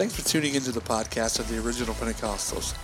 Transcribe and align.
Thanks 0.00 0.16
for 0.16 0.26
tuning 0.26 0.54
into 0.54 0.72
the 0.72 0.80
podcast 0.80 1.40
of 1.40 1.48
the 1.50 1.58
Original 1.58 1.94
Pentecostals. 1.94 2.74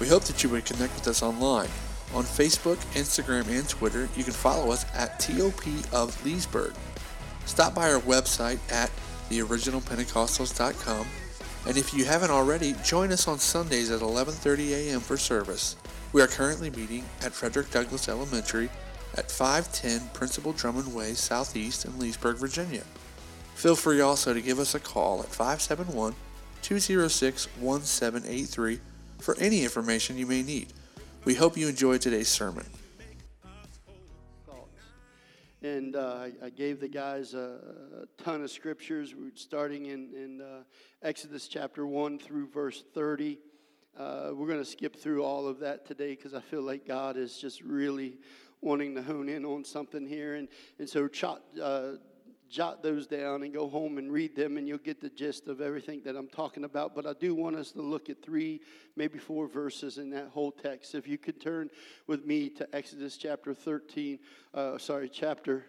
We 0.00 0.08
hope 0.08 0.24
that 0.24 0.42
you 0.42 0.48
would 0.48 0.64
connect 0.64 0.94
with 0.94 1.06
us 1.06 1.22
online. 1.22 1.68
On 2.14 2.24
Facebook, 2.24 2.78
Instagram, 2.94 3.46
and 3.48 3.68
Twitter, 3.68 4.08
you 4.16 4.24
can 4.24 4.32
follow 4.32 4.72
us 4.72 4.86
at 4.94 5.20
TOP 5.20 5.66
of 5.92 6.24
Leesburg. 6.24 6.72
Stop 7.44 7.74
by 7.74 7.92
our 7.92 8.00
website 8.00 8.58
at 8.72 8.90
theoriginalpentecostals.com 9.28 11.06
and 11.66 11.76
if 11.76 11.92
you 11.92 12.06
haven't 12.06 12.30
already, 12.30 12.74
join 12.82 13.12
us 13.12 13.28
on 13.28 13.38
Sundays 13.38 13.90
at 13.90 14.00
11:30 14.00 14.70
a.m. 14.70 15.00
for 15.00 15.18
service. 15.18 15.76
We 16.14 16.22
are 16.22 16.26
currently 16.26 16.70
meeting 16.70 17.04
at 17.20 17.34
Frederick 17.34 17.70
Douglass 17.70 18.08
Elementary 18.08 18.70
at 19.18 19.30
510 19.30 20.08
Principal 20.14 20.54
Drummond 20.54 20.94
Way 20.94 21.12
Southeast 21.12 21.84
in 21.84 21.98
Leesburg, 21.98 22.38
Virginia. 22.38 22.84
Feel 23.56 23.76
free 23.76 24.00
also 24.00 24.32
to 24.32 24.40
give 24.40 24.58
us 24.58 24.74
a 24.74 24.80
call 24.80 25.20
at 25.20 25.28
571 25.28 26.14
206 26.62 27.48
1783 27.58 28.80
for 29.18 29.36
any 29.38 29.62
information 29.62 30.16
you 30.16 30.26
may 30.26 30.42
need. 30.42 30.72
We 31.24 31.34
hope 31.34 31.56
you 31.56 31.68
enjoy 31.68 31.98
today's 31.98 32.28
sermon. 32.28 32.66
And 35.62 35.94
uh, 35.94 36.26
I 36.42 36.50
gave 36.50 36.80
the 36.80 36.88
guys 36.88 37.34
a, 37.34 37.58
a 38.02 38.22
ton 38.22 38.42
of 38.42 38.50
scriptures, 38.50 39.14
starting 39.34 39.86
in, 39.86 40.10
in 40.12 40.40
uh, 40.40 40.64
Exodus 41.02 41.46
chapter 41.46 41.86
1 41.86 42.18
through 42.18 42.48
verse 42.48 42.82
30. 42.94 43.38
Uh, 43.96 44.30
we're 44.32 44.48
going 44.48 44.58
to 44.58 44.64
skip 44.64 44.96
through 44.96 45.22
all 45.22 45.46
of 45.46 45.60
that 45.60 45.86
today 45.86 46.16
because 46.16 46.34
I 46.34 46.40
feel 46.40 46.62
like 46.62 46.86
God 46.86 47.16
is 47.16 47.38
just 47.38 47.62
really 47.62 48.18
wanting 48.60 48.94
to 48.96 49.02
hone 49.02 49.28
in 49.28 49.44
on 49.44 49.64
something 49.64 50.04
here. 50.06 50.34
And, 50.34 50.48
and 50.80 50.88
so, 50.88 51.08
uh, 51.62 51.92
jot 52.52 52.82
those 52.82 53.06
down 53.06 53.42
and 53.42 53.52
go 53.52 53.66
home 53.66 53.96
and 53.96 54.12
read 54.12 54.36
them, 54.36 54.58
and 54.58 54.68
you'll 54.68 54.76
get 54.76 55.00
the 55.00 55.08
gist 55.08 55.48
of 55.48 55.62
everything 55.62 56.02
that 56.04 56.14
I'm 56.14 56.28
talking 56.28 56.64
about. 56.64 56.94
But 56.94 57.06
I 57.06 57.14
do 57.14 57.34
want 57.34 57.56
us 57.56 57.72
to 57.72 57.80
look 57.80 58.10
at 58.10 58.22
three, 58.22 58.60
maybe 58.94 59.18
four 59.18 59.48
verses 59.48 59.96
in 59.96 60.10
that 60.10 60.28
whole 60.28 60.52
text. 60.52 60.94
If 60.94 61.08
you 61.08 61.16
could 61.16 61.40
turn 61.40 61.70
with 62.06 62.26
me 62.26 62.50
to 62.50 62.68
Exodus 62.76 63.16
chapter 63.16 63.54
13, 63.54 64.18
uh, 64.52 64.76
sorry, 64.76 65.08
chapter, 65.08 65.64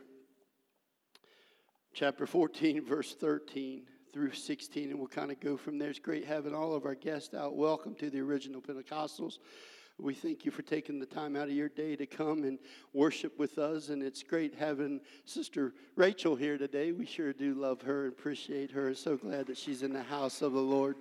chapter 1.93 2.27
14, 2.27 2.85
verse 2.85 3.15
13 3.15 3.83
through 4.13 4.33
16, 4.33 4.89
and 4.89 4.99
we'll 4.99 5.07
kind 5.07 5.31
of 5.31 5.39
go 5.39 5.55
from 5.55 5.79
there. 5.79 5.89
It's 5.89 5.99
great 5.99 6.25
having 6.25 6.53
all 6.53 6.75
of 6.75 6.85
our 6.85 6.95
guests 6.95 7.33
out. 7.33 7.55
Welcome 7.55 7.95
to 7.95 8.09
the 8.09 8.19
original 8.19 8.61
Pentecostals. 8.61 9.37
We 9.99 10.15
thank 10.15 10.43
you 10.43 10.51
for 10.51 10.63
taking 10.63 10.99
the 10.99 11.05
time 11.05 11.35
out 11.35 11.49
of 11.49 11.53
your 11.53 11.69
day 11.69 11.95
to 11.95 12.05
come 12.05 12.43
and 12.43 12.57
worship 12.93 13.37
with 13.37 13.59
us. 13.59 13.89
And 13.89 14.01
it's 14.01 14.23
great 14.23 14.55
having 14.55 14.99
Sister 15.25 15.73
Rachel 15.95 16.35
here 16.35 16.57
today. 16.57 16.91
We 16.91 17.05
sure 17.05 17.31
do 17.31 17.53
love 17.53 17.81
her 17.83 18.05
and 18.05 18.13
appreciate 18.13 18.71
her. 18.71 18.93
So 18.95 19.17
glad 19.17 19.47
that 19.47 19.57
she's 19.57 19.83
in 19.83 19.93
the 19.93 20.03
house 20.03 20.41
of 20.41 20.53
the 20.53 20.59
Lord 20.59 20.97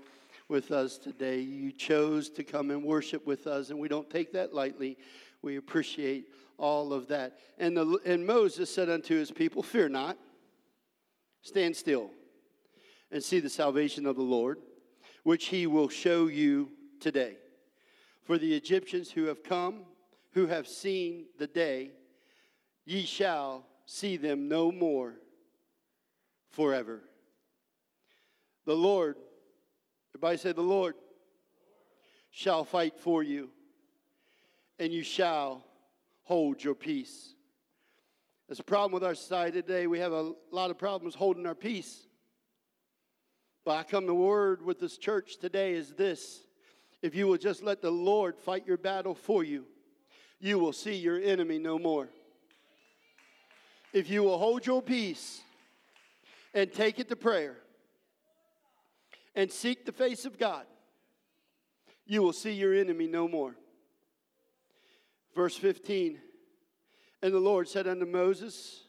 with 0.49 0.71
us 0.73 0.99
today. 0.99 1.41
You 1.41 1.73
chose 1.73 2.29
to 2.31 2.45
come 2.45 2.71
and 2.71 2.85
worship 2.85 3.27
with 3.27 3.47
us, 3.47 3.71
and 3.71 3.79
we 3.79 3.89
don't 3.89 4.11
take 4.11 4.33
that 4.33 4.53
lightly. 4.53 4.99
We 5.41 5.57
appreciate 5.57 6.27
all 6.59 6.93
of 6.93 7.09
that. 7.09 7.39
And, 7.59 7.77
the, 7.77 7.99
and 8.05 8.27
Moses 8.27 8.73
said 8.73 8.91
unto 8.91 9.17
his 9.17 9.31
people, 9.31 9.63
Fear 9.63 9.89
not, 9.89 10.19
stand 11.41 11.75
still 11.75 12.11
and 13.11 13.25
see 13.25 13.41
the 13.41 13.49
salvation 13.49 14.05
of 14.07 14.17
the 14.17 14.23
Lord, 14.23 14.59
which 15.23 15.47
he 15.47 15.67
will 15.67 15.89
show 15.89 16.27
you 16.27 16.71
today. 17.01 17.37
For 18.25 18.39
the 18.39 18.55
Egyptians 18.55 19.11
who 19.11 19.25
have 19.25 19.43
come, 19.43 19.81
who 20.33 20.47
have 20.47 20.69
seen 20.69 21.27
the 21.39 21.47
day, 21.47 21.91
ye 22.85 23.03
shall 23.03 23.67
see 23.85 24.17
them 24.17 24.49
no 24.49 24.71
more 24.71 25.15
forever. 26.51 27.01
The 28.65 28.77
Lord, 28.77 29.17
everybody 30.15 30.37
say, 30.37 30.53
the 30.53 30.63
Lord 30.63 30.95
shall 32.31 32.65
fight 32.65 32.99
for 32.99 33.23
you, 33.23 33.51
and 34.79 34.93
you 34.93 35.03
shall 35.03 35.65
hold 36.23 36.63
your 36.63 36.75
peace. 36.75 37.35
There's 38.47 38.61
a 38.61 38.65
problem 38.65 38.93
with 38.93 39.05
our 39.05 39.15
society 39.15 39.63
today. 39.63 39.87
We 39.87 39.99
have 39.99 40.13
a 40.13 40.33
lot 40.51 40.71
of 40.71 40.79
problems 40.79 41.15
holding 41.15 41.47
our 41.47 41.55
peace. 41.55 42.07
But 43.65 43.79
I 43.79 43.83
come 43.83 44.07
to 44.07 44.15
word 44.15 44.63
with 44.63 44.81
this 44.81 44.99
church 44.99 45.39
today 45.39 45.75
is 45.75 45.93
this 45.93 46.45
if 47.03 47.17
you 47.17 47.27
will 47.27 47.37
just 47.37 47.63
let 47.63 47.83
the 47.83 47.91
Lord 47.91 48.39
fight 48.39 48.67
your 48.67 48.77
battle 48.77 49.15
for 49.15 49.43
you, 49.43 49.67
you 50.39 50.59
will 50.59 50.73
see 50.73 50.95
your 50.95 51.21
enemy 51.21 51.59
no 51.59 51.79
more. 51.79 52.09
If 53.93 54.09
you 54.09 54.23
will 54.23 54.39
hold 54.39 54.65
your 54.65 54.81
peace 54.81 55.41
and 56.55 56.73
take 56.73 56.99
it 56.99 57.09
to 57.09 57.17
prayer 57.17 57.57
and 59.35 59.51
seek 59.51 59.85
the 59.85 59.93
face 59.93 60.25
of 60.25 60.39
God, 60.39 60.65
you 62.07 62.23
will 62.23 62.33
see 62.33 62.53
your 62.53 62.73
enemy 62.75 63.07
no 63.07 63.29
more. 63.29 63.57
Verse 65.35 65.57
15 65.57 66.19
And 67.23 67.35
the 67.35 67.41
Lord 67.41 67.69
said 67.69 67.87
unto 67.87 68.07
Moses, 68.07 68.85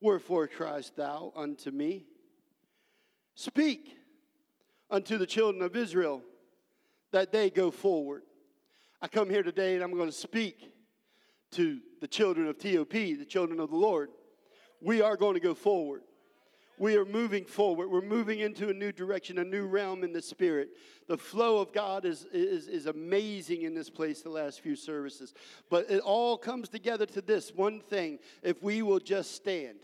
Wherefore 0.00 0.46
criest 0.46 0.96
thou 0.96 1.32
unto 1.36 1.70
me? 1.70 2.06
Speak 3.34 3.96
unto 4.90 5.18
the 5.18 5.26
children 5.26 5.62
of 5.62 5.76
Israel 5.76 6.22
that 7.12 7.32
they 7.32 7.50
go 7.50 7.70
forward. 7.70 8.22
I 9.00 9.08
come 9.08 9.30
here 9.30 9.42
today 9.42 9.74
and 9.74 9.84
I'm 9.84 9.94
going 9.94 10.08
to 10.08 10.16
speak 10.16 10.72
to 11.52 11.78
the 12.00 12.08
children 12.08 12.48
of 12.48 12.58
TOP, 12.58 12.90
the 12.90 13.24
children 13.24 13.60
of 13.60 13.70
the 13.70 13.76
Lord. 13.76 14.10
We 14.80 15.00
are 15.00 15.16
going 15.16 15.34
to 15.34 15.40
go 15.40 15.54
forward. 15.54 16.02
We 16.78 16.96
are 16.96 17.04
moving 17.04 17.44
forward. 17.44 17.90
We're 17.90 18.00
moving 18.00 18.38
into 18.38 18.68
a 18.68 18.72
new 18.72 18.92
direction, 18.92 19.38
a 19.38 19.44
new 19.44 19.66
realm 19.66 20.04
in 20.04 20.12
the 20.12 20.22
spirit. 20.22 20.70
The 21.08 21.18
flow 21.18 21.58
of 21.58 21.72
God 21.72 22.04
is, 22.04 22.26
is, 22.32 22.68
is 22.68 22.86
amazing 22.86 23.62
in 23.62 23.74
this 23.74 23.90
place 23.90 24.22
the 24.22 24.30
last 24.30 24.60
few 24.60 24.76
services. 24.76 25.34
But 25.70 25.90
it 25.90 26.00
all 26.00 26.38
comes 26.38 26.68
together 26.68 27.06
to 27.06 27.20
this 27.20 27.52
one 27.52 27.80
thing 27.80 28.20
if 28.42 28.62
we 28.62 28.82
will 28.82 29.00
just 29.00 29.34
stand 29.34 29.78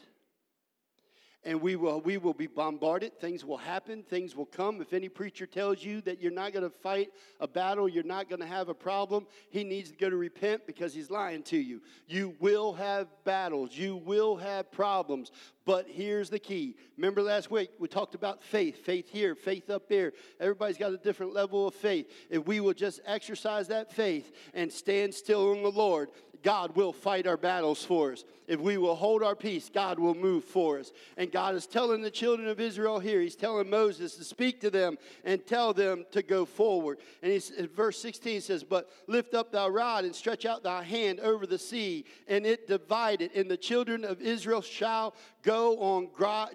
and 1.45 1.61
we 1.61 1.77
will 1.77 2.01
we 2.01 2.19
will 2.19 2.35
be 2.35 2.47
bombarded. 2.47 3.19
Things 3.21 3.45
will 3.45 3.57
happen. 3.57 4.03
Things 4.03 4.35
will 4.35 4.47
come. 4.47 4.81
If 4.81 4.93
any 4.93 5.09
preacher 5.09 5.47
tells 5.47 5.83
you 5.83 6.01
that 6.03 6.21
you're 6.21 6.33
not 6.33 6.53
going 6.53 6.65
to 6.65 6.77
fight 6.79 7.11
a 7.41 7.49
battle 7.49 7.89
you're 7.89 8.05
not 8.05 8.29
going 8.29 8.41
to 8.41 8.47
have 8.47 8.69
a 8.69 8.75
problem 8.75 9.27
he 9.51 9.65
needs 9.65 9.91
to 9.91 9.97
go 9.97 10.11
to 10.11 10.17
repent 10.17 10.67
because 10.67 10.95
he's 10.95 11.11
lying 11.11 11.43
to 11.45 11.57
you. 11.57 11.81
You 12.07 12.35
will 12.41 12.73
have 12.75 13.09
battles. 13.25 13.77
You 13.77 13.97
will 13.97 14.37
have 14.37 14.71
problems. 14.71 15.31
But 15.67 15.87
here's 15.89 16.29
the 16.29 16.39
key. 16.39 16.77
Remember 16.99 17.23
last 17.23 17.51
week 17.51 17.71
we 17.79 17.89
talked 17.89 18.15
about 18.15 18.43
faith, 18.43 18.85
faith 18.85 19.09
here, 19.09 19.35
faith 19.35 19.71
up 19.71 19.89
there. 19.89 20.13
Everybody's 20.39 20.77
got 20.77 20.93
a 20.93 20.99
different 20.99 21.33
level 21.33 21.67
of 21.67 21.75
faith. 21.75 22.11
If 22.29 22.47
we 22.47 22.61
will 22.61 22.75
just 22.75 23.01
exercise 23.07 23.69
that 23.69 23.93
faith 23.93 24.33
and 24.53 24.71
stand 24.71 25.15
still 25.15 25.53
in 25.53 25.63
the 25.63 25.71
Lord, 25.71 26.11
God 26.45 26.77
will 26.77 26.93
fight 26.93 27.27
our 27.27 27.39
battles 27.39 27.83
for 27.83 28.13
us. 28.13 28.25
If 28.47 28.61
we 28.61 28.77
will 28.77 28.95
hold 28.95 29.23
our 29.23 29.35
peace, 29.35 29.71
God 29.73 29.99
will 29.99 30.15
move 30.15 30.45
for 30.45 30.79
us. 30.79 30.93
And 31.17 31.33
God 31.33 31.55
is 31.55 31.67
telling 31.67 32.03
the 32.03 32.11
children 32.11 32.47
of 32.47 32.61
Israel 32.61 32.99
here, 32.99 33.23
He's 33.23 33.35
telling 33.35 33.71
Moses 33.71 34.15
to 34.17 34.25
speak 34.25 34.61
to 34.61 34.71
them 34.71 34.99
and 35.25 35.45
tell 35.47 35.73
them 35.73 36.05
to 36.13 36.23
go 36.23 36.45
forward. 36.45 36.99
And 37.23 37.33
he's, 37.33 37.49
verse 37.75 37.99
16 38.01 38.43
says, 38.43 38.63
But 38.63 38.91
lift 39.07 39.33
up 39.33 39.51
thy 39.51 39.67
rod 39.67 40.05
and 40.05 40.15
stretch 40.15 40.45
out 40.45 40.63
thy 40.63 40.83
hand 40.83 41.21
over 41.21 41.47
the 41.47 41.59
sea, 41.59 42.05
and 42.29 42.45
it 42.45 42.69
divided, 42.69 43.31
and 43.35 43.51
the 43.51 43.57
children 43.57 44.05
of 44.05 44.21
Israel 44.21 44.61
shall 44.61 45.15
go 45.43 45.79
on 45.79 46.11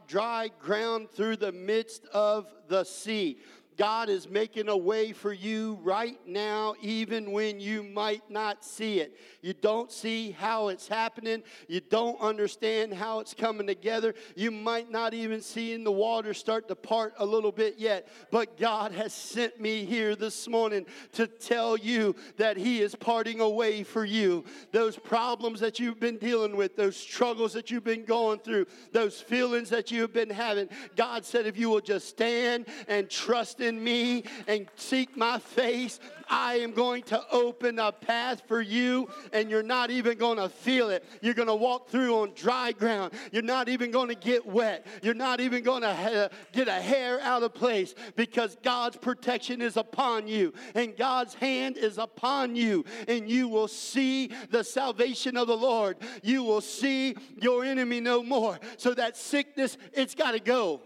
dry 0.07 0.49
ground 0.59 1.09
through 1.09 1.38
the 1.38 1.51
midst 1.51 2.05
of 2.13 2.45
the 2.67 2.83
sea. 2.83 3.39
God 3.79 4.09
is 4.09 4.29
making 4.29 4.67
a 4.67 4.75
way 4.75 5.13
for 5.13 5.31
you 5.31 5.79
right 5.81 6.19
now, 6.28 6.75
even 6.81 7.31
when 7.31 7.62
you 7.62 7.81
might 7.81 8.29
not 8.29 8.66
see 8.66 9.00
it. 9.00 9.16
You 9.41 9.53
don't 9.53 9.90
see 9.90 10.31
how 10.31 10.67
it's 10.67 10.90
happening. 10.90 11.44
You 11.69 11.79
don't 11.79 12.19
understand 12.19 12.94
how 12.94 13.22
it's 13.22 13.34
coming 13.34 13.67
together. 13.67 14.16
You 14.35 14.51
might 14.51 14.91
not 14.91 15.13
even 15.13 15.41
see 15.41 15.72
in 15.72 15.85
the 15.85 15.94
water 15.94 16.34
start 16.34 16.67
to 16.67 16.75
part 16.75 17.13
a 17.19 17.25
little 17.25 17.53
bit 17.53 17.75
yet. 17.78 18.09
But 18.31 18.57
God 18.57 18.91
has 18.91 19.13
sent 19.13 19.61
me 19.61 19.85
here 19.85 20.14
this 20.14 20.49
morning 20.49 20.85
to 21.14 21.28
tell 21.28 21.78
you 21.78 22.17
that 22.35 22.58
He 22.58 22.81
is 22.81 22.96
parting 22.96 23.40
a 23.40 23.49
way 23.49 23.84
for 23.84 24.03
you. 24.03 24.43
Those 24.73 24.97
problems 24.97 25.61
that 25.61 25.79
you've 25.79 26.02
been 26.02 26.17
dealing 26.17 26.58
with, 26.58 26.76
those 26.76 26.97
struggles 26.97 27.53
that 27.53 27.72
you've 27.72 27.85
been 27.85 28.03
going 28.03 28.40
through, 28.40 28.66
those 28.91 29.22
feelings 29.22 29.70
that 29.70 29.90
you've 29.90 30.11
been 30.11 30.29
having, 30.29 30.67
God 30.97 31.23
said, 31.23 31.46
if 31.46 31.58
you 31.58 31.70
will 31.70 31.79
just 31.79 32.09
stand 32.09 32.66
and 32.90 33.09
trust 33.09 33.61
in 33.61 33.68
in 33.69 33.81
me 33.81 34.23
and 34.47 34.67
seek 34.75 35.16
my 35.16 35.39
face, 35.39 35.99
I 36.29 36.55
am 36.55 36.73
going 36.73 37.03
to 37.03 37.23
open 37.31 37.79
a 37.79 37.91
path 37.91 38.43
for 38.47 38.61
you, 38.61 39.09
and 39.33 39.49
you're 39.49 39.63
not 39.63 39.89
even 39.89 40.17
going 40.17 40.37
to 40.37 40.49
feel 40.49 40.89
it. 40.89 41.03
You're 41.21 41.33
going 41.33 41.47
to 41.47 41.55
walk 41.55 41.89
through 41.89 42.16
on 42.17 42.33
dry 42.35 42.71
ground. 42.71 43.13
You're 43.31 43.41
not 43.41 43.69
even 43.69 43.89
going 43.89 44.09
to 44.09 44.16
get 44.16 44.45
wet. 44.45 44.85
You're 45.01 45.13
not 45.16 45.39
even 45.39 45.63
going 45.63 45.81
to 45.81 45.93
ha- 45.93 46.29
get 46.51 46.67
a 46.67 46.73
hair 46.73 47.19
out 47.21 47.41
of 47.41 47.53
place 47.53 47.95
because 48.16 48.57
God's 48.63 48.97
protection 48.97 49.61
is 49.61 49.77
upon 49.77 50.27
you, 50.27 50.53
and 50.75 50.95
God's 50.95 51.33
hand 51.33 51.77
is 51.77 51.97
upon 51.97 52.55
you, 52.55 52.85
and 53.07 53.29
you 53.29 53.47
will 53.47 53.67
see 53.67 54.31
the 54.51 54.63
salvation 54.63 55.37
of 55.37 55.47
the 55.47 55.57
Lord. 55.57 55.97
You 56.21 56.43
will 56.43 56.61
see 56.61 57.16
your 57.41 57.63
enemy 57.63 58.01
no 58.01 58.21
more. 58.21 58.59
So 58.77 58.93
that 58.93 59.17
sickness, 59.17 59.77
it's 59.93 60.16
got 60.16 60.31
to 60.31 60.39
go. 60.39 60.81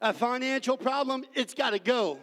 A 0.00 0.12
financial 0.12 0.76
problem, 0.76 1.24
it's 1.34 1.54
got 1.54 1.70
to 1.70 1.78
go. 1.78 2.18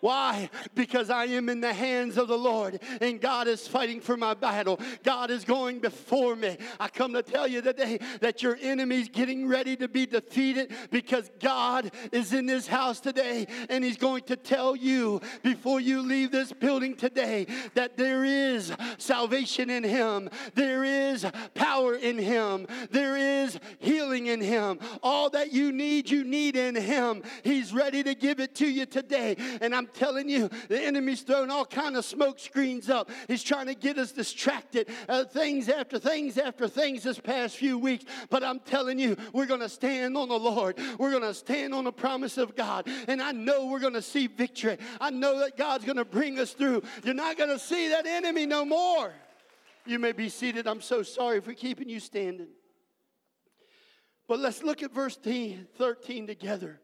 Why? 0.00 0.50
Because 0.74 1.10
I 1.10 1.26
am 1.26 1.48
in 1.48 1.60
the 1.60 1.72
hands 1.72 2.16
of 2.16 2.28
the 2.28 2.38
Lord 2.38 2.80
and 3.00 3.20
God 3.20 3.48
is 3.48 3.66
fighting 3.66 4.00
for 4.00 4.16
my 4.16 4.34
battle. 4.34 4.80
God 5.02 5.30
is 5.30 5.44
going 5.44 5.78
before 5.78 6.36
me. 6.36 6.56
I 6.80 6.88
come 6.88 7.12
to 7.14 7.22
tell 7.22 7.46
you 7.46 7.62
today 7.62 7.98
that 8.20 8.42
your 8.42 8.58
enemy's 8.60 9.08
getting 9.08 9.46
ready 9.48 9.76
to 9.76 9.88
be 9.88 10.06
defeated 10.06 10.72
because 10.90 11.30
God 11.40 11.90
is 12.10 12.32
in 12.32 12.46
this 12.46 12.66
house 12.66 13.00
today 13.00 13.46
and 13.68 13.84
He's 13.84 13.96
going 13.96 14.22
to 14.24 14.36
tell 14.36 14.76
you 14.76 15.20
before 15.42 15.80
you 15.80 16.02
leave 16.02 16.30
this 16.30 16.52
building 16.52 16.94
today 16.94 17.46
that 17.74 17.96
there 17.96 18.24
is 18.24 18.72
salvation 18.98 19.70
in 19.70 19.84
Him, 19.84 20.28
there 20.54 20.84
is 20.84 21.26
power 21.54 21.94
in 21.94 22.18
Him, 22.18 22.66
there 22.90 23.16
is 23.16 23.58
healing 23.78 24.26
in 24.26 24.40
Him. 24.40 24.78
All 25.02 25.30
that 25.30 25.52
you 25.52 25.72
need, 25.72 26.10
you 26.10 26.24
need 26.24 26.56
in 26.56 26.74
Him. 26.74 27.22
He's 27.42 27.72
ready 27.72 28.02
to 28.02 28.14
give 28.14 28.40
it 28.40 28.54
to 28.56 28.66
you 28.66 28.86
today. 28.86 29.36
And 29.62 29.76
I'm 29.76 29.86
telling 29.86 30.28
you, 30.28 30.50
the 30.68 30.82
enemy's 30.82 31.22
throwing 31.22 31.48
all 31.48 31.64
kind 31.64 31.96
of 31.96 32.04
smoke 32.04 32.40
screens 32.40 32.90
up. 32.90 33.08
He's 33.28 33.44
trying 33.44 33.66
to 33.66 33.74
get 33.74 33.96
us 33.96 34.10
distracted. 34.10 34.88
Uh, 35.08 35.24
things 35.24 35.68
after 35.68 36.00
things 36.00 36.36
after 36.36 36.66
things 36.66 37.04
this 37.04 37.20
past 37.20 37.56
few 37.56 37.78
weeks. 37.78 38.04
But 38.28 38.42
I'm 38.42 38.58
telling 38.58 38.98
you, 38.98 39.16
we're 39.32 39.46
going 39.46 39.60
to 39.60 39.68
stand 39.68 40.16
on 40.16 40.28
the 40.28 40.38
Lord. 40.38 40.78
We're 40.98 41.12
going 41.12 41.22
to 41.22 41.32
stand 41.32 41.74
on 41.74 41.84
the 41.84 41.92
promise 41.92 42.38
of 42.38 42.56
God. 42.56 42.88
And 43.06 43.22
I 43.22 43.30
know 43.30 43.66
we're 43.66 43.78
going 43.78 43.92
to 43.92 44.02
see 44.02 44.26
victory. 44.26 44.78
I 45.00 45.10
know 45.10 45.38
that 45.38 45.56
God's 45.56 45.84
going 45.84 45.96
to 45.96 46.04
bring 46.04 46.40
us 46.40 46.54
through. 46.54 46.82
You're 47.04 47.14
not 47.14 47.38
going 47.38 47.50
to 47.50 47.58
see 47.60 47.88
that 47.90 48.04
enemy 48.04 48.46
no 48.46 48.64
more. 48.64 49.12
You 49.86 50.00
may 50.00 50.10
be 50.10 50.28
seated. 50.28 50.66
I'm 50.66 50.80
so 50.80 51.04
sorry 51.04 51.40
for 51.40 51.54
keeping 51.54 51.88
you 51.88 52.00
standing. 52.00 52.48
But 54.26 54.40
let's 54.40 54.64
look 54.64 54.82
at 54.82 54.92
verse 54.92 55.16
13 55.16 56.26
together 56.26 56.80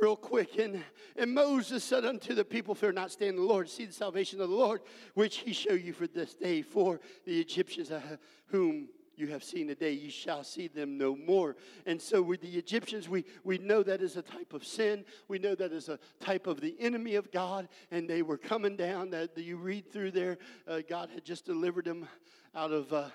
real 0.00 0.16
quick. 0.16 0.58
And, 0.58 0.82
and 1.16 1.32
Moses 1.32 1.84
said 1.84 2.04
unto 2.04 2.34
the 2.34 2.44
people, 2.44 2.74
Fear 2.74 2.92
not, 2.92 3.10
stand 3.10 3.38
the 3.38 3.42
Lord, 3.42 3.68
see 3.68 3.86
the 3.86 3.92
salvation 3.92 4.40
of 4.40 4.48
the 4.48 4.54
Lord, 4.54 4.82
which 5.14 5.38
he 5.38 5.52
show 5.52 5.72
you 5.72 5.92
for 5.92 6.06
this 6.06 6.34
day. 6.34 6.62
For 6.62 7.00
the 7.24 7.40
Egyptians 7.40 7.90
uh, 7.90 8.00
whom 8.46 8.88
you 9.18 9.26
have 9.28 9.42
seen 9.42 9.66
today, 9.66 9.92
you 9.92 10.10
shall 10.10 10.44
see 10.44 10.68
them 10.68 10.96
no 10.96 11.16
more. 11.16 11.56
And 11.86 12.00
so, 12.00 12.22
with 12.22 12.40
the 12.40 12.56
Egyptians, 12.56 13.08
we, 13.08 13.24
we 13.42 13.58
know 13.58 13.82
that 13.82 14.00
is 14.00 14.16
a 14.16 14.22
type 14.22 14.52
of 14.52 14.64
sin. 14.64 15.04
We 15.26 15.38
know 15.38 15.54
that 15.56 15.72
is 15.72 15.88
a 15.88 15.98
type 16.20 16.46
of 16.46 16.60
the 16.60 16.76
enemy 16.78 17.16
of 17.16 17.32
God, 17.32 17.68
and 17.90 18.08
they 18.08 18.22
were 18.22 18.38
coming 18.38 18.76
down. 18.76 19.10
That 19.10 19.36
you 19.36 19.56
read 19.56 19.92
through 19.92 20.12
there, 20.12 20.38
uh, 20.68 20.82
God 20.88 21.10
had 21.12 21.24
just 21.24 21.44
delivered 21.44 21.86
them 21.86 22.06
out 22.54 22.72
of. 22.72 22.92
Uh, 22.92 23.08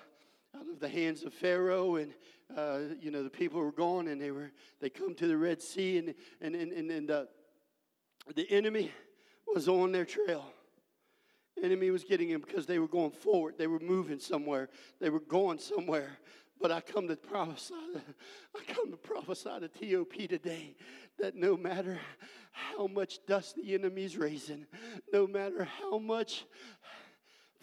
out 0.56 0.68
of 0.68 0.80
the 0.80 0.88
hands 0.88 1.24
of 1.24 1.32
Pharaoh, 1.32 1.96
and 1.96 2.12
uh, 2.56 2.80
you 3.00 3.10
know 3.10 3.22
the 3.22 3.30
people 3.30 3.60
were 3.60 3.72
gone, 3.72 4.08
and 4.08 4.20
they 4.20 4.30
were 4.30 4.52
they 4.80 4.90
come 4.90 5.14
to 5.14 5.26
the 5.26 5.36
Red 5.36 5.62
Sea, 5.62 5.98
and 5.98 6.14
and 6.40 6.54
and 6.54 6.72
and, 6.72 6.90
and 6.90 7.10
uh, 7.10 7.24
the 8.34 8.50
enemy 8.50 8.90
was 9.52 9.68
on 9.68 9.92
their 9.92 10.04
trail. 10.04 10.44
enemy 11.62 11.90
was 11.90 12.04
getting 12.04 12.30
them 12.30 12.40
because 12.40 12.66
they 12.66 12.78
were 12.78 12.88
going 12.88 13.10
forward. 13.10 13.54
They 13.58 13.66
were 13.66 13.80
moving 13.80 14.18
somewhere. 14.18 14.68
They 15.00 15.10
were 15.10 15.20
going 15.20 15.58
somewhere. 15.58 16.18
But 16.60 16.70
I 16.70 16.80
come 16.80 17.08
to 17.08 17.16
prophesy. 17.16 17.74
I 18.56 18.72
come 18.72 18.90
to 18.90 18.96
prophesy 18.96 19.50
to 19.60 19.68
TOP 19.68 20.28
today 20.28 20.76
that 21.18 21.34
no 21.34 21.56
matter 21.56 21.98
how 22.52 22.86
much 22.86 23.24
dust 23.26 23.56
the 23.56 23.74
enemy's 23.74 24.16
raising, 24.16 24.66
no 25.12 25.26
matter 25.26 25.64
how 25.64 25.98
much 25.98 26.44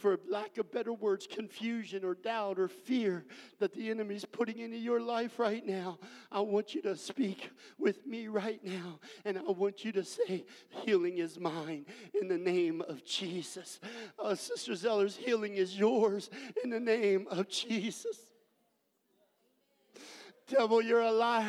for 0.02 0.20
lack 0.28 0.58
of 0.58 0.72
better 0.72 0.92
words, 0.92 1.28
confusion 1.28 2.04
or 2.04 2.16
doubt 2.16 2.58
or 2.58 2.68
fear 2.68 3.24
that 3.60 3.74
the 3.74 3.90
enemy's 3.92 4.26
putting 4.26 4.58
into 4.58 4.78
your 4.78 5.00
life 5.00 5.38
right 5.38 5.66
now, 5.66 6.00
I 6.32 6.40
want 6.40 6.74
you 6.74 6.82
to 6.82 6.96
speak 6.98 7.52
with 7.78 8.06
me 8.08 8.28
right 8.28 8.60
now. 8.64 9.00
And 9.26 9.38
I 9.38 9.52
want 9.52 9.86
you 9.86 9.92
to 9.94 10.04
say, 10.04 10.44
Healing 10.70 11.20
is 11.20 11.40
mine 11.40 11.86
in 12.20 12.28
the 12.28 12.38
name 12.38 12.82
of 12.82 13.06
Jesus. 13.06 13.80
Uh, 14.18 14.34
Sister 14.34 14.74
Zeller's 14.76 15.16
healing 15.16 15.56
is 15.56 15.78
yours 15.78 16.32
in 16.64 16.72
the 16.72 16.80
name 16.80 17.28
of 17.30 17.48
Jesus. 17.48 18.31
Devil, 20.52 20.82
you're 20.82 21.02
a 21.02 21.12
liar. 21.12 21.48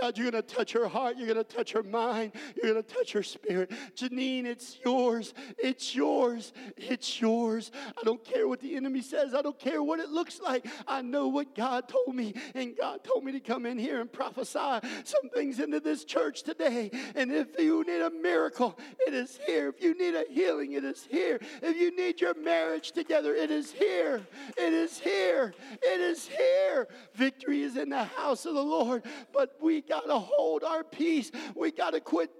God, 0.00 0.16
you're 0.16 0.30
going 0.30 0.42
to 0.42 0.54
touch 0.54 0.72
her 0.72 0.88
heart. 0.88 1.18
You're 1.18 1.26
going 1.26 1.44
to 1.44 1.56
touch 1.56 1.72
her 1.72 1.82
mind. 1.82 2.32
You're 2.56 2.72
going 2.72 2.82
to 2.82 2.94
touch 2.94 3.12
her 3.12 3.22
spirit. 3.22 3.70
Janine, 3.94 4.46
it's 4.46 4.78
yours. 4.82 5.34
It's 5.58 5.94
yours. 5.94 6.54
It's 6.78 7.20
yours. 7.20 7.70
I 7.98 8.02
don't 8.04 8.24
care 8.24 8.48
what 8.48 8.60
the 8.60 8.74
enemy 8.74 9.02
says. 9.02 9.34
I 9.34 9.42
don't 9.42 9.58
care 9.58 9.82
what 9.82 10.00
it 10.00 10.08
looks 10.08 10.40
like. 10.40 10.66
I 10.86 11.02
know 11.02 11.28
what 11.28 11.54
God 11.54 11.88
told 11.88 12.16
me. 12.16 12.32
And 12.54 12.74
God 12.74 13.04
told 13.04 13.22
me 13.22 13.32
to 13.32 13.40
come 13.40 13.66
in 13.66 13.76
here 13.78 14.00
and 14.00 14.10
prophesy 14.10 14.80
some 15.04 15.28
things 15.34 15.60
into 15.60 15.80
this 15.80 16.04
church 16.04 16.42
today. 16.42 16.90
And 17.14 17.30
if 17.30 17.48
you 17.58 17.84
need 17.84 18.00
a 18.00 18.10
miracle, 18.10 18.78
it 19.06 19.12
is 19.12 19.38
here. 19.46 19.68
If 19.68 19.82
you 19.82 19.96
need 19.98 20.14
a 20.14 20.24
healing, 20.30 20.72
it 20.72 20.84
is 20.84 21.06
here. 21.10 21.38
If 21.62 21.76
you 21.76 21.94
need 21.94 22.20
your 22.20 22.34
marriage 22.34 22.92
together, 22.92 23.34
it 23.34 23.50
is 23.50 23.70
here. 23.70 24.26
It 24.56 24.72
is 24.72 24.98
here. 24.98 25.52
It 25.82 26.00
is 26.00 26.26
here. 26.26 26.88
Victory 27.14 27.60
is 27.62 27.76
in 27.76 27.90
the 27.90 28.04
house 28.04 28.37
house 28.38 28.46
of 28.46 28.54
the 28.54 28.62
Lord, 28.62 29.02
but 29.32 29.56
we 29.60 29.80
got 29.80 30.06
to 30.06 30.18
hold 30.18 30.62
our 30.62 30.84
peace. 30.84 31.32
We 31.56 31.72
got 31.72 31.90
to 31.90 32.00
quit 32.00 32.30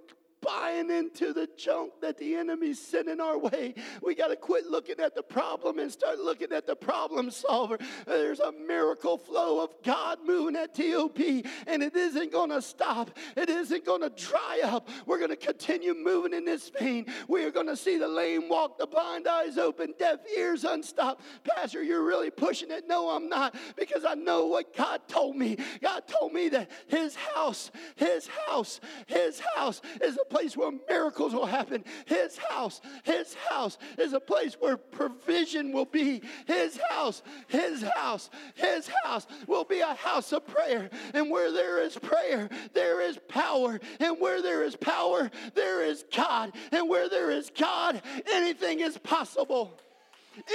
buying 0.41 0.89
into 0.89 1.33
the 1.33 1.49
junk 1.57 1.93
that 2.01 2.17
the 2.17 2.35
enemy's 2.35 2.79
sending 2.79 3.19
our 3.19 3.37
way. 3.37 3.73
We 4.01 4.15
got 4.15 4.27
to 4.27 4.35
quit 4.35 4.65
looking 4.65 4.99
at 4.99 5.15
the 5.15 5.23
problem 5.23 5.79
and 5.79 5.91
start 5.91 6.19
looking 6.19 6.51
at 6.51 6.65
the 6.65 6.75
problem 6.75 7.31
solver. 7.31 7.77
There's 8.05 8.39
a 8.39 8.51
miracle 8.51 9.17
flow 9.17 9.63
of 9.63 9.71
God 9.83 10.19
moving 10.25 10.55
at 10.55 10.73
TOP, 10.73 11.19
and 11.67 11.83
it 11.83 11.95
isn't 11.95 12.31
going 12.31 12.49
to 12.51 12.61
stop. 12.61 13.11
It 13.35 13.49
isn't 13.49 13.85
going 13.85 14.01
to 14.01 14.09
dry 14.09 14.61
up. 14.63 14.89
We're 15.05 15.17
going 15.17 15.29
to 15.29 15.35
continue 15.35 15.93
moving 15.93 16.33
in 16.33 16.45
this 16.45 16.69
vein. 16.69 17.07
We 17.27 17.43
are 17.43 17.51
going 17.51 17.67
to 17.67 17.77
see 17.77 17.97
the 17.97 18.07
lame 18.07 18.49
walk, 18.49 18.77
the 18.77 18.87
blind 18.87 19.27
eyes 19.27 19.57
open, 19.57 19.93
deaf 19.97 20.19
ears 20.37 20.63
unstopped. 20.63 21.23
Pastor, 21.43 21.83
you're 21.83 22.03
really 22.03 22.31
pushing 22.31 22.71
it. 22.71 22.87
No, 22.87 23.09
I'm 23.09 23.29
not, 23.29 23.55
because 23.75 24.05
I 24.05 24.15
know 24.15 24.45
what 24.45 24.75
God 24.75 25.01
told 25.07 25.35
me. 25.35 25.57
God 25.81 26.07
told 26.07 26.33
me 26.33 26.49
that 26.49 26.69
His 26.87 27.15
house, 27.15 27.71
His 27.95 28.27
house, 28.47 28.79
His 29.07 29.41
house 29.55 29.81
is 30.01 30.17
a 30.17 30.28
place 30.29 30.55
where 30.55 30.71
miracles 30.87 31.33
will 31.33 31.45
happen. 31.45 31.83
His 32.05 32.37
house, 32.37 32.81
His 33.03 33.33
house 33.49 33.77
is 33.97 34.13
a 34.13 34.19
place 34.19 34.55
where 34.59 34.77
provision 34.77 35.71
will 35.71 35.85
be. 35.85 36.21
His 36.47 36.79
house, 36.89 37.21
His 37.47 37.81
house, 37.81 38.29
His 38.55 38.89
house 39.03 39.27
will 39.47 39.63
be 39.63 39.79
a 39.79 39.93
house 39.93 40.31
of 40.31 40.45
prayer. 40.47 40.89
And 41.13 41.29
where 41.29 41.51
there 41.51 41.81
is 41.81 41.97
prayer, 41.97 42.49
there 42.73 43.01
is 43.01 43.19
power. 43.27 43.79
And 43.99 44.19
where 44.19 44.41
there 44.41 44.63
is 44.63 44.75
power, 44.75 45.29
there 45.55 45.83
is 45.83 46.05
God. 46.15 46.53
And 46.71 46.89
where 46.89 47.09
there 47.09 47.31
is 47.31 47.51
God, 47.57 48.01
anything 48.31 48.79
is 48.79 48.97
possible. 48.97 49.79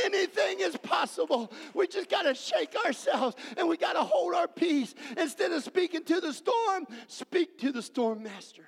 Anything 0.04 0.60
is 0.60 0.76
possible. 0.76 1.52
We 1.74 1.86
just 1.86 2.08
got 2.08 2.22
to 2.22 2.34
shake 2.34 2.74
ourselves 2.84 3.36
and 3.56 3.68
we 3.68 3.76
got 3.76 3.94
to 3.94 4.02
hold 4.02 4.34
our 4.34 4.48
peace. 4.48 4.94
Instead 5.16 5.52
of 5.52 5.62
speaking 5.62 6.04
to 6.04 6.20
the 6.20 6.32
storm, 6.32 6.86
speak 7.06 7.58
to 7.60 7.72
the 7.72 7.82
storm 7.82 8.22
master. 8.22 8.64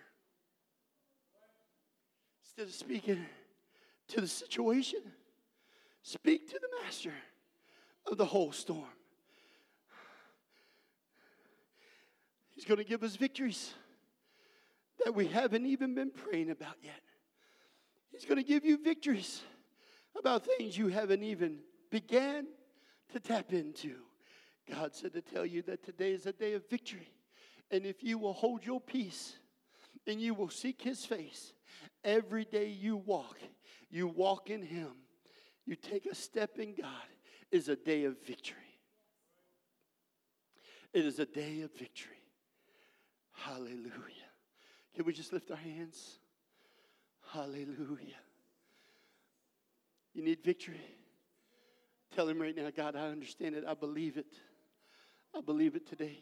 Instead 2.58 2.68
of 2.70 2.75
speaking 2.75 3.26
to 4.08 4.20
the 4.22 4.26
situation, 4.26 5.00
speak 6.02 6.48
to 6.48 6.58
the 6.58 6.68
master 6.82 7.12
of 8.10 8.16
the 8.16 8.25
whole 8.25 8.50
storm. 8.50 8.84
He's 12.54 12.64
going 12.64 12.78
to 12.78 12.84
give 12.84 13.02
us 13.02 13.14
victories 13.16 13.75
that 15.04 15.14
we 15.14 15.26
haven't 15.26 15.66
even 15.66 15.94
been 15.94 16.10
praying 16.10 16.48
about 16.48 16.76
yet. 16.82 17.02
He's 18.10 18.25
going 18.25 18.38
to 18.38 18.48
give 18.48 18.64
you 18.64 18.82
victories 18.82 19.42
about 20.18 20.46
things 20.46 20.78
you 20.78 20.88
haven't 20.88 21.22
even 21.22 21.58
began 21.90 22.46
to 23.12 23.20
tap 23.20 23.52
into. 23.52 23.96
God 24.66 24.94
said 24.94 25.12
to 25.12 25.20
tell 25.20 25.44
you 25.44 25.60
that 25.62 25.84
today 25.84 26.12
is 26.12 26.25
a 26.25 26.32
day 26.32 26.54
of 26.54 26.66
victory. 26.70 27.10
And 27.70 27.84
if 27.84 28.02
you 28.02 28.16
will 28.16 28.32
hold 28.32 28.64
your 28.64 28.80
peace 28.80 29.34
and 30.06 30.18
you 30.18 30.32
will 30.32 30.48
seek 30.48 30.80
his 30.80 31.04
face, 31.04 31.52
Every 32.06 32.44
day 32.44 32.68
you 32.68 32.96
walk, 32.96 33.36
you 33.90 34.06
walk 34.06 34.48
in 34.48 34.62
Him, 34.62 34.92
you 35.66 35.75
take 35.75 36.06
a 36.06 36.14
step 36.14 36.60
in 36.60 36.76
God, 36.80 37.08
is 37.50 37.68
a 37.68 37.75
day 37.75 38.04
of 38.04 38.16
victory. 38.25 38.56
It 40.94 41.04
is 41.04 41.18
a 41.18 41.26
day 41.26 41.62
of 41.62 41.72
victory. 41.76 42.22
Hallelujah. 43.32 44.30
Can 44.94 45.04
we 45.04 45.12
just 45.12 45.32
lift 45.32 45.50
our 45.50 45.56
hands? 45.56 46.20
Hallelujah. 47.32 48.22
You 50.14 50.22
need 50.22 50.44
victory? 50.44 50.80
Tell 52.14 52.28
him 52.28 52.40
right 52.40 52.56
now, 52.56 52.70
God, 52.75 52.94
I 52.94 53.08
understand 53.08 53.56
it. 53.56 53.64
I 53.66 53.75
believe 53.75 54.16
it. 54.16 54.32
I 55.36 55.40
believe 55.40 55.75
it 55.75 55.88
today. 55.88 56.20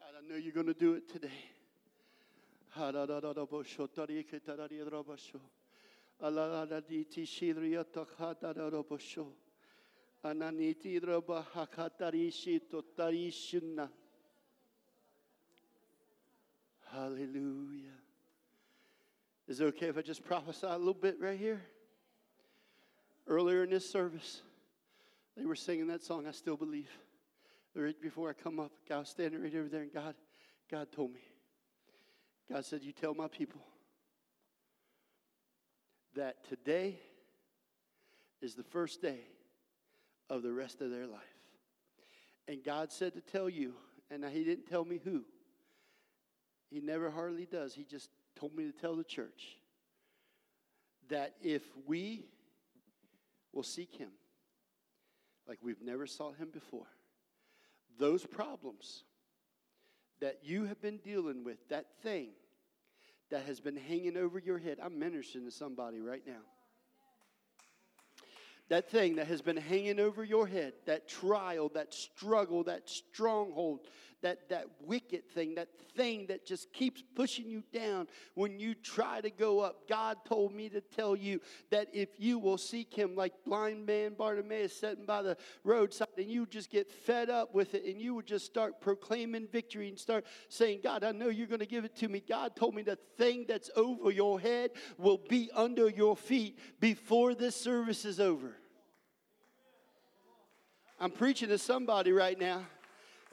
God, 0.00 0.18
I 0.18 0.28
know 0.28 0.36
you're 0.36 0.54
going 0.54 0.66
to 0.66 0.74
do 0.74 0.94
it 0.94 1.12
today. 1.12 1.28
Hallelujah. 16.90 17.98
Is 19.48 19.60
it 19.60 19.64
okay 19.64 19.88
if 19.88 19.98
I 19.98 20.02
just 20.02 20.24
prophesy 20.24 20.66
a 20.66 20.78
little 20.78 20.94
bit 20.94 21.16
right 21.20 21.38
here? 21.38 21.60
Earlier 23.26 23.64
in 23.64 23.70
this 23.70 23.88
service, 23.88 24.42
they 25.36 25.44
were 25.44 25.56
singing 25.56 25.88
that 25.88 26.02
song, 26.02 26.26
I 26.26 26.30
Still 26.30 26.56
Believe. 26.56 26.90
Right 27.74 28.00
before 28.00 28.30
I 28.30 28.34
come 28.34 28.60
up, 28.60 28.72
God 28.88 29.00
was 29.00 29.08
standing 29.08 29.42
right 29.42 29.54
over 29.54 29.68
there, 29.68 29.82
and 29.82 29.92
God, 29.92 30.14
God 30.70 30.92
told 30.92 31.12
me. 31.12 31.20
God 32.50 32.64
said, 32.64 32.82
You 32.82 32.92
tell 32.92 33.14
my 33.14 33.28
people 33.28 33.60
that 36.14 36.44
today 36.48 36.98
is 38.40 38.54
the 38.54 38.62
first 38.62 39.00
day 39.00 39.20
of 40.28 40.42
the 40.42 40.52
rest 40.52 40.80
of 40.80 40.90
their 40.90 41.06
life. 41.06 41.20
And 42.48 42.62
God 42.64 42.90
said 42.92 43.14
to 43.14 43.20
tell 43.20 43.48
you, 43.48 43.74
and 44.10 44.24
He 44.24 44.44
didn't 44.44 44.66
tell 44.66 44.84
me 44.84 45.00
who. 45.02 45.24
He 46.70 46.80
never 46.80 47.10
hardly 47.10 47.46
does. 47.46 47.74
He 47.74 47.84
just 47.84 48.08
told 48.34 48.54
me 48.54 48.64
to 48.64 48.72
tell 48.72 48.96
the 48.96 49.04
church 49.04 49.58
that 51.08 51.34
if 51.42 51.62
we 51.86 52.24
will 53.52 53.62
seek 53.62 53.94
Him 53.94 54.10
like 55.46 55.58
we've 55.62 55.82
never 55.82 56.06
sought 56.06 56.36
Him 56.36 56.48
before, 56.52 56.86
those 57.98 58.24
problems 58.24 59.04
that 60.22 60.38
you 60.44 60.64
have 60.66 60.80
been 60.80 60.98
dealing 60.98 61.42
with, 61.42 61.58
that 61.68 61.86
thing 62.02 62.28
that 63.30 63.44
has 63.44 63.60
been 63.60 63.76
hanging 63.76 64.16
over 64.16 64.38
your 64.38 64.56
head, 64.56 64.78
I'm 64.82 64.98
ministering 64.98 65.44
to 65.44 65.50
somebody 65.50 66.00
right 66.00 66.22
now. 66.24 66.40
That 68.68 68.88
thing 68.88 69.16
that 69.16 69.26
has 69.26 69.42
been 69.42 69.56
hanging 69.56 69.98
over 69.98 70.22
your 70.22 70.46
head, 70.46 70.74
that 70.86 71.08
trial, 71.08 71.72
that 71.74 71.92
struggle, 71.92 72.62
that 72.64 72.88
stronghold, 72.88 73.80
that, 74.22 74.48
that 74.48 74.66
wicked 74.84 75.28
thing, 75.30 75.54
that 75.56 75.68
thing 75.94 76.26
that 76.26 76.46
just 76.46 76.72
keeps 76.72 77.02
pushing 77.14 77.48
you 77.48 77.62
down 77.72 78.06
when 78.34 78.58
you 78.58 78.74
try 78.74 79.20
to 79.20 79.30
go 79.30 79.60
up. 79.60 79.88
God 79.88 80.18
told 80.24 80.54
me 80.54 80.68
to 80.70 80.80
tell 80.80 81.14
you 81.14 81.40
that 81.70 81.88
if 81.92 82.08
you 82.18 82.38
will 82.38 82.58
seek 82.58 82.94
Him, 82.94 83.14
like 83.14 83.32
blind 83.44 83.86
man 83.86 84.14
Bartimaeus 84.14 84.74
sitting 84.74 85.04
by 85.04 85.22
the 85.22 85.36
roadside, 85.64 86.08
and 86.16 86.30
you 86.30 86.46
just 86.46 86.70
get 86.70 86.90
fed 86.90 87.30
up 87.30 87.54
with 87.54 87.74
it, 87.74 87.84
and 87.84 88.00
you 88.00 88.14
would 88.14 88.26
just 88.26 88.46
start 88.46 88.80
proclaiming 88.80 89.46
victory 89.50 89.88
and 89.88 89.98
start 89.98 90.24
saying, 90.48 90.80
God, 90.82 91.04
I 91.04 91.12
know 91.12 91.28
you're 91.28 91.46
going 91.46 91.60
to 91.60 91.66
give 91.66 91.84
it 91.84 91.96
to 91.96 92.08
me. 92.08 92.22
God 92.26 92.56
told 92.56 92.74
me 92.74 92.82
the 92.82 92.98
thing 93.18 93.44
that's 93.46 93.70
over 93.76 94.10
your 94.10 94.40
head 94.40 94.70
will 94.98 95.20
be 95.28 95.50
under 95.54 95.88
your 95.88 96.16
feet 96.16 96.58
before 96.80 97.34
this 97.34 97.56
service 97.56 98.04
is 98.04 98.20
over. 98.20 98.56
I'm 101.02 101.10
preaching 101.10 101.48
to 101.48 101.58
somebody 101.58 102.12
right 102.12 102.38
now. 102.38 102.62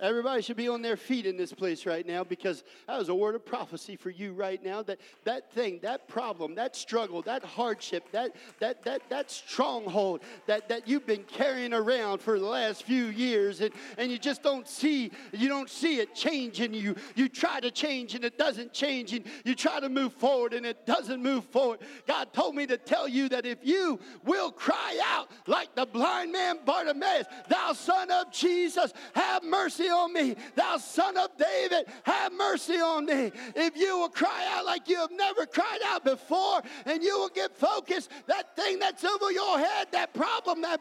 Everybody 0.02 0.42
should 0.42 0.56
be 0.56 0.70
on 0.70 0.82
their 0.82 0.96
feet 0.96 1.26
in 1.26 1.36
this 1.36 1.52
place 1.52 1.86
right 1.86 2.06
now 2.06 2.24
because 2.24 2.64
that 2.88 2.98
was 2.98 3.10
a 3.10 3.16
word 3.16 3.36
of 3.36 3.46
prophecy 3.46 3.98
for 3.98 4.10
you 4.10 4.34
right 4.34 4.64
now. 4.64 4.82
That 4.82 5.00
that 5.26 5.52
thing, 5.52 5.80
that 5.82 6.08
problem, 6.08 6.56
that 6.56 6.76
struggle, 6.76 7.22
that 7.24 7.44
hardship, 7.44 8.10
that 8.12 8.36
that 8.60 8.84
that 8.84 9.02
that 9.10 9.30
stronghold 9.30 10.22
that, 10.46 10.70
that 10.70 10.88
you've 10.88 11.06
been 11.06 11.24
carrying 11.24 11.74
around 11.74 12.22
for 12.22 12.40
the 12.40 12.46
last 12.46 12.84
few 12.84 13.06
years 13.06 13.60
and, 13.60 13.72
and 13.98 14.10
you 14.12 14.18
just 14.18 14.42
don't 14.42 14.68
see 14.68 15.12
you 15.34 15.50
don't 15.50 15.70
see 15.70 16.00
it 16.00 16.16
changing. 16.16 16.74
You 16.74 16.96
you 17.16 17.28
try 17.28 17.60
to 17.60 17.70
change 17.70 18.16
and 18.16 18.24
it 18.24 18.38
doesn't 18.38 18.72
change, 18.72 19.14
and 19.14 19.26
you 19.44 19.54
try 19.54 19.82
to 19.82 19.90
move 19.90 20.14
forward 20.14 20.54
and 20.54 20.66
it 20.66 20.86
doesn't 20.86 21.22
move 21.22 21.44
forward. 21.46 21.80
God 22.08 22.32
told 22.32 22.56
me 22.56 22.66
to 22.68 22.78
tell 22.78 23.08
you 23.08 23.28
that 23.30 23.46
if 23.46 23.60
you 23.64 24.00
will 24.24 24.52
cry 24.52 25.00
out 25.04 25.30
like 25.46 25.76
the 25.76 25.86
blind 25.86 26.32
man 26.32 26.60
Bartimaeus, 26.66 27.28
thou 27.50 27.74
son 27.74 28.10
of 28.12 28.32
Jesus, 28.32 28.94
have 29.14 29.44
mercy 29.44 29.89
on 29.90 30.14
me. 30.14 30.36
Thou 30.56 30.78
son 30.78 31.18
of 31.18 31.30
David, 31.38 31.88
have 32.04 32.34
mercy 32.34 32.78
on 32.78 33.06
me. 33.06 33.32
If 33.56 33.78
you 33.78 33.98
will 33.98 34.10
cry 34.10 34.48
out 34.52 34.66
like 34.66 34.88
you 34.88 34.98
have 34.98 35.12
never 35.12 35.46
cried 35.46 35.80
out 35.86 36.04
before 36.04 36.62
and 36.86 37.04
you 37.04 37.18
will 37.18 37.30
get 37.30 37.56
focused, 37.56 38.10
that 38.28 38.56
thing 38.56 38.80
that's 38.80 39.04
over 39.04 39.32
your 39.32 39.60
head, 39.60 39.88
that 39.92 40.14
problem, 40.14 40.62
that 40.62 40.80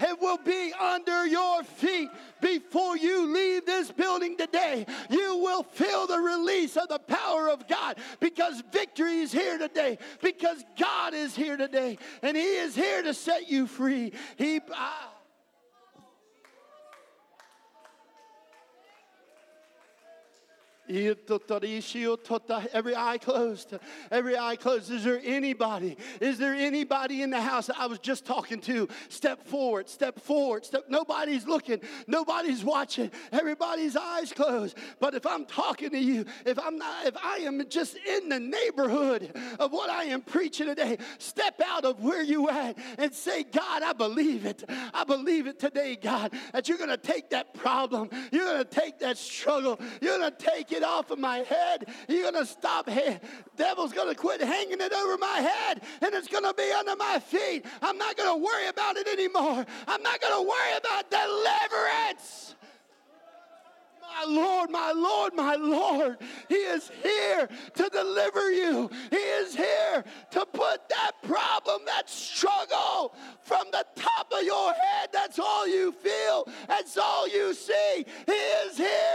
it 0.00 0.20
will 0.20 0.38
be 0.38 0.72
under 0.78 1.26
your 1.26 1.62
feet 1.62 2.10
before 2.40 2.96
you 2.96 3.32
leave 3.32 3.64
this 3.64 3.92
building 3.92 4.36
today. 4.36 4.86
You 5.08 5.38
will 5.38 5.62
feel 5.62 6.06
the 6.06 6.18
release 6.18 6.76
of 6.76 6.88
the 6.88 6.98
power 6.98 7.48
of 7.48 7.68
God 7.68 7.96
because 8.20 8.62
victory 8.72 9.20
is 9.20 9.32
here 9.32 9.56
today, 9.56 9.98
because 10.20 10.64
God 10.78 11.14
is 11.14 11.36
here 11.36 11.56
today, 11.56 11.98
and 12.22 12.36
He 12.36 12.56
is 12.56 12.74
here 12.74 13.02
to 13.02 13.14
set 13.14 13.48
you 13.50 13.66
free. 13.66 14.12
He. 14.36 14.56
Uh, 14.56 14.90
Every 22.74 22.96
eye 22.96 23.18
closed. 23.18 23.74
Every 24.10 24.36
eye 24.36 24.56
closed. 24.56 24.90
Is 24.90 25.04
there 25.04 25.20
anybody? 25.24 25.96
Is 26.20 26.38
there 26.38 26.54
anybody 26.54 27.22
in 27.22 27.30
the 27.30 27.40
house 27.40 27.66
that 27.66 27.76
I 27.78 27.86
was 27.86 27.98
just 27.98 28.24
talking 28.24 28.60
to? 28.62 28.88
Step 29.08 29.46
forward, 29.46 29.88
step 29.88 30.20
forward. 30.20 30.64
Step. 30.64 30.84
Nobody's 30.88 31.46
looking. 31.46 31.80
Nobody's 32.06 32.64
watching. 32.64 33.10
Everybody's 33.32 33.96
eyes 33.96 34.32
closed. 34.32 34.76
But 35.00 35.14
if 35.14 35.26
I'm 35.26 35.46
talking 35.46 35.90
to 35.90 35.98
you, 35.98 36.26
if 36.44 36.58
I'm 36.58 36.78
not, 36.78 37.06
if 37.06 37.16
I 37.16 37.38
am 37.38 37.62
just 37.68 37.96
in 37.96 38.28
the 38.28 38.40
neighborhood 38.40 39.32
of 39.58 39.72
what 39.72 39.90
I 39.90 40.04
am 40.04 40.20
preaching 40.20 40.66
today, 40.66 40.98
step 41.18 41.60
out 41.64 41.84
of 41.84 42.00
where 42.00 42.22
you 42.22 42.48
at 42.50 42.76
and 42.98 43.12
say, 43.12 43.44
God, 43.44 43.82
I 43.82 43.92
believe 43.92 44.44
it. 44.44 44.64
I 44.92 45.04
believe 45.04 45.46
it 45.46 45.58
today, 45.58 45.96
God, 45.96 46.32
that 46.52 46.68
you're 46.68 46.78
going 46.78 46.90
to 46.90 46.96
take 46.96 47.30
that 47.30 47.54
problem. 47.54 48.10
You're 48.30 48.44
going 48.44 48.64
to 48.64 48.64
take 48.64 48.98
that 49.00 49.16
struggle. 49.16 49.80
You're 50.00 50.18
going 50.18 50.30
to 50.30 50.36
take 50.36 50.72
off 50.82 51.10
of 51.10 51.18
my 51.18 51.38
head. 51.38 51.88
You're 52.08 52.30
going 52.30 52.44
to 52.44 52.46
stop. 52.46 52.88
Devil's 53.56 53.92
going 53.92 54.08
to 54.08 54.14
quit 54.14 54.40
hanging 54.40 54.80
it 54.80 54.92
over 54.92 55.16
my 55.18 55.38
head 55.38 55.82
and 56.00 56.14
it's 56.14 56.28
going 56.28 56.44
to 56.44 56.54
be 56.54 56.70
under 56.72 56.96
my 56.96 57.18
feet. 57.18 57.64
I'm 57.82 57.98
not 57.98 58.16
going 58.16 58.38
to 58.38 58.44
worry 58.44 58.68
about 58.68 58.96
it 58.96 59.08
anymore. 59.08 59.64
I'm 59.86 60.02
not 60.02 60.20
going 60.20 60.34
to 60.34 60.48
worry 60.48 60.76
about 60.76 61.10
deliverance. 61.10 62.54
My 64.14 64.32
Lord, 64.32 64.70
my 64.70 64.92
Lord, 64.92 65.34
my 65.34 65.56
Lord, 65.56 66.18
He 66.48 66.54
is 66.54 66.90
here 67.02 67.48
to 67.74 67.88
deliver 67.88 68.52
you. 68.52 68.88
He 69.10 69.16
is 69.16 69.56
here 69.56 70.04
to 70.30 70.46
put 70.46 70.88
that 70.88 71.12
problem, 71.22 71.80
that 71.86 72.08
struggle 72.08 73.14
from 73.42 73.66
the 73.72 73.84
top 73.96 74.32
of 74.32 74.44
your 74.44 74.72
head. 74.72 75.08
That's 75.12 75.38
all 75.38 75.66
you 75.66 75.90
feel, 75.90 76.46
that's 76.68 76.96
all 76.96 77.26
you 77.28 77.54
see. 77.54 78.06
He 78.26 78.32
is 78.32 78.76
here 78.76 79.13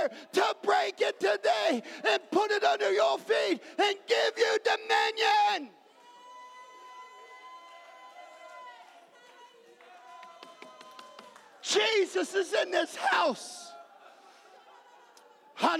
Jesus 11.79 12.33
is 12.35 12.53
in 12.53 12.71
this 12.71 12.95
house. 12.95 13.69
I 15.61 15.75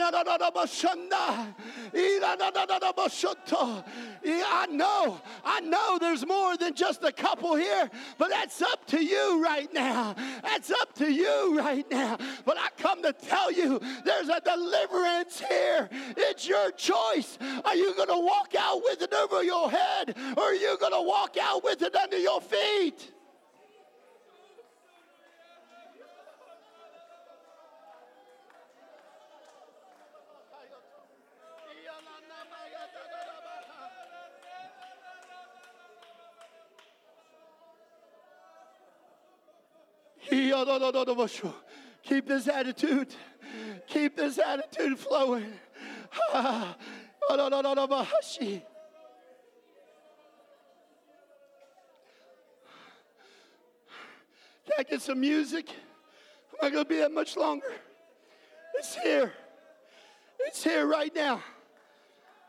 know, 4.69 5.21
I 5.45 5.61
know 5.61 5.97
there's 5.99 6.25
more 6.27 6.57
than 6.57 6.73
just 6.73 7.03
a 7.03 7.13
couple 7.13 7.55
here, 7.55 7.89
but 8.17 8.29
that's 8.29 8.61
up 8.61 8.85
to 8.87 9.01
you 9.03 9.41
right 9.41 9.73
now. 9.73 10.15
That's 10.43 10.69
up 10.71 10.93
to 10.95 11.09
you 11.11 11.57
right 11.57 11.89
now. 11.89 12.17
But 12.43 12.57
I 12.57 12.67
come 12.77 13.01
to 13.03 13.13
tell 13.13 13.51
you 13.51 13.79
there's 14.03 14.27
a 14.27 14.41
deliverance 14.41 15.41
here. 15.47 15.87
It's 16.17 16.45
your 16.47 16.71
choice. 16.71 17.37
Are 17.63 17.75
you 17.75 17.95
going 17.95 18.09
to 18.09 18.19
walk 18.19 18.55
out 18.59 18.81
with 18.83 19.01
it 19.01 19.13
over 19.13 19.43
your 19.43 19.71
head, 19.71 20.17
or 20.35 20.43
are 20.43 20.55
you 20.55 20.77
going 20.77 20.93
to 20.93 21.01
walk 21.01 21.37
out 21.41 21.63
with 21.63 21.81
it 21.81 21.95
under 21.95 22.17
your 22.17 22.41
feet? 22.41 23.13
Keep 42.03 42.27
this 42.27 42.47
attitude. 42.47 43.15
Keep 43.87 44.15
this 44.17 44.39
attitude 44.39 44.97
flowing. 44.97 45.53
Can 46.31 46.75
I 54.77 54.83
get 54.83 55.01
some 55.01 55.19
music? 55.19 55.69
I'm 56.61 56.67
not 56.67 56.71
going 56.71 56.85
to 56.85 56.89
be 56.89 56.97
that 56.97 57.11
much 57.11 57.35
longer. 57.37 57.71
It's 58.75 58.95
here. 58.95 59.33
It's 60.39 60.63
here 60.63 60.85
right 60.85 61.13
now. 61.13 61.43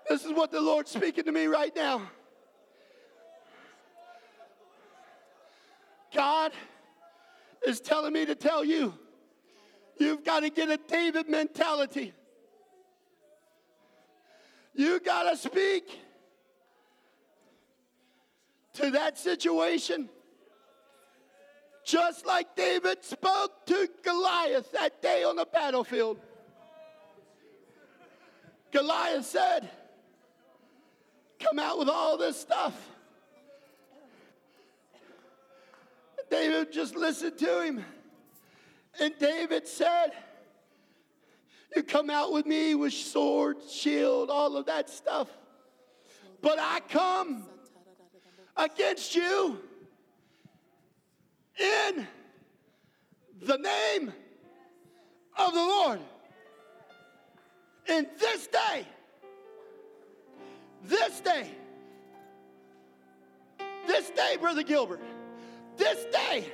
This 0.08 0.24
is 0.24 0.32
what 0.32 0.50
the 0.50 0.60
Lord's 0.60 0.90
speaking 0.90 1.24
to 1.24 1.32
me 1.32 1.46
right 1.46 1.74
now. 1.74 2.02
God 6.14 6.52
is 7.66 7.80
telling 7.80 8.12
me 8.12 8.26
to 8.26 8.34
tell 8.34 8.64
you 8.64 8.94
you've 9.98 10.24
got 10.24 10.40
to 10.40 10.50
get 10.50 10.70
a 10.70 10.78
David 10.88 11.28
mentality. 11.28 12.12
You 14.74 15.00
got 15.00 15.30
to 15.30 15.36
speak 15.36 15.98
to 18.74 18.90
that 18.92 19.18
situation. 19.18 20.08
Just 21.84 22.26
like 22.26 22.54
David 22.56 23.04
spoke 23.04 23.66
to 23.66 23.88
Goliath 24.04 24.70
that 24.72 25.02
day 25.02 25.24
on 25.24 25.36
the 25.36 25.46
battlefield. 25.46 26.18
Goliath 28.70 29.26
said, 29.26 29.68
Come 31.40 31.58
out 31.58 31.78
with 31.78 31.88
all 31.88 32.16
this 32.18 32.38
stuff. 32.38 32.74
David 36.30 36.72
just 36.72 36.94
listened 36.94 37.36
to 37.38 37.62
him. 37.62 37.84
And 39.00 39.12
David 39.18 39.66
said, 39.66 40.12
You 41.74 41.82
come 41.82 42.08
out 42.08 42.32
with 42.32 42.46
me 42.46 42.74
with 42.74 42.92
sword, 42.92 43.56
shield, 43.68 44.30
all 44.30 44.56
of 44.56 44.66
that 44.66 44.88
stuff. 44.88 45.28
But 46.40 46.58
I 46.58 46.80
come 46.88 47.44
against 48.56 49.14
you 49.14 49.58
in 51.58 52.06
the 53.42 53.58
name 53.58 54.12
of 55.36 55.52
the 55.52 55.60
Lord. 55.60 56.00
In 57.88 58.06
this 58.20 58.46
day, 58.46 58.86
this 60.84 61.20
day, 61.20 61.50
this 63.86 64.10
day, 64.10 64.36
Brother 64.38 64.62
Gilbert, 64.62 65.00
this 65.80 66.04
day, 66.12 66.44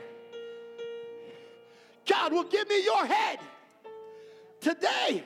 God 2.06 2.32
will 2.32 2.44
give 2.44 2.66
me 2.68 2.82
your 2.84 3.04
head. 3.04 3.38
Today, 4.60 5.24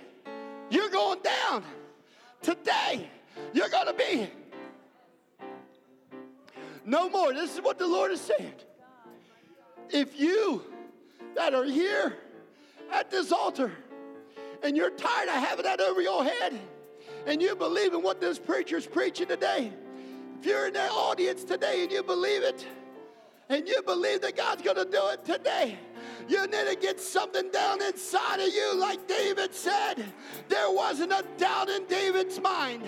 you're 0.71 0.89
going 0.89 1.21
down. 1.21 1.63
Today, 2.43 3.09
you're 3.53 3.69
going 3.69 3.87
to 3.87 3.93
be. 3.93 4.31
No 6.85 7.09
more. 7.11 7.33
This 7.33 7.55
is 7.55 7.61
what 7.63 7.79
the 7.79 7.87
Lord 7.87 8.11
is 8.11 8.21
saying. 8.21 8.55
If 9.91 10.19
you 10.19 10.65
that 11.37 11.55
are 11.55 11.65
here 11.65 12.17
at 12.91 13.11
this 13.11 13.33
altar 13.33 13.71
and 14.63 14.77
you're 14.77 14.91
tired 14.91 15.29
of 15.29 15.35
having 15.35 15.65
that 15.65 15.81
over 15.81 16.01
your 16.01 16.25
head 16.25 16.59
and 17.27 17.43
you 17.43 17.55
believe 17.55 17.93
in 17.93 18.03
what 18.03 18.21
this 18.21 18.39
preacher 18.39 18.79
is 18.79 18.87
preaching 18.87 19.29
today, 19.29 19.73
if 20.39 20.47
you're 20.47 20.69
in 20.69 20.73
that 20.73 20.91
audience 20.91 21.45
today 21.45 21.83
and 21.83 21.93
you 21.93 22.03
believe 22.03 22.43
it, 22.43 22.67
and 23.51 23.69
you 23.69 23.83
believe 23.83 24.23
that 24.23 24.37
God's 24.37 24.63
going 24.63 24.77
to 24.77 24.85
do 24.85 25.09
it 25.09 25.25
today, 25.25 25.77
you 26.29 26.47
need 26.47 26.69
to 26.69 26.77
get 26.81 27.01
something 27.01 27.51
down 27.51 27.83
inside 27.83 28.39
of 28.39 28.47
you, 28.47 28.77
like 28.77 29.09
David 29.09 29.53
said. 29.53 30.05
There 30.49 30.71
wasn't 30.71 31.13
a 31.13 31.25
doubt 31.37 31.69
in 31.69 31.87
David's 31.87 32.41
mind. 32.41 32.85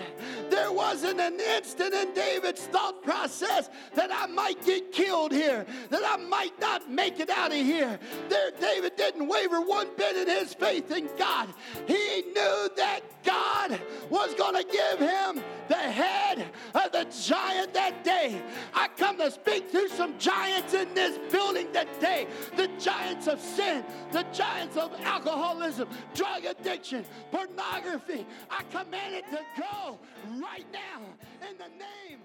There 0.49 0.71
wasn't 0.71 1.19
an 1.19 1.39
instant 1.39 1.93
in 1.93 2.13
David's 2.13 2.61
thought 2.67 3.03
process 3.03 3.69
that 3.95 4.11
I 4.13 4.27
might 4.27 4.63
get 4.65 4.93
killed 4.93 5.33
here, 5.33 5.65
that 5.89 6.03
I 6.05 6.15
might 6.15 6.57
not 6.61 6.89
make 6.89 7.19
it 7.19 7.29
out 7.29 7.51
of 7.51 7.57
here. 7.57 7.99
There, 8.29 8.51
David 8.61 8.95
didn't 8.95 9.27
waver 9.27 9.59
one 9.59 9.89
bit 9.97 10.15
in 10.15 10.27
his 10.27 10.53
faith 10.53 10.89
in 10.91 11.09
God. 11.17 11.49
He 11.85 12.21
knew 12.21 12.69
that 12.77 13.01
God 13.25 13.77
was 14.09 14.33
going 14.35 14.55
to 14.55 14.71
give 14.71 14.99
him 14.99 15.43
the 15.67 15.75
head 15.75 16.45
of 16.75 16.91
the 16.93 17.05
giant 17.25 17.73
that 17.73 18.03
day. 18.03 18.41
I 18.73 18.87
come 18.97 19.17
to 19.17 19.31
speak 19.31 19.71
to 19.71 19.89
some 19.89 20.17
giants 20.17 20.52
in 20.73 20.93
this 20.93 21.17
building 21.31 21.67
today. 21.67 22.27
The 22.55 22.67
giants 22.79 23.27
of 23.27 23.39
sin, 23.39 23.83
the 24.11 24.23
giants 24.33 24.77
of 24.77 24.93
alcoholism, 25.01 25.87
drug 26.13 26.45
addiction, 26.45 27.05
pornography. 27.31 28.25
I 28.49 28.63
command 28.71 29.15
it 29.15 29.25
to 29.31 29.39
go 29.61 29.99
right 30.41 30.65
now 30.71 31.01
in 31.49 31.57
the 31.57 31.69
name. 31.69 32.19